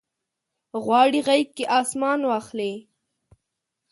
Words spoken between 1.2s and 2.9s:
غیږ کې اسمان واخلي